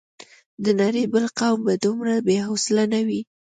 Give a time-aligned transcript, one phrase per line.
[0.63, 3.21] د نړۍ بل قوم به دومره بې حوصلې نه وي.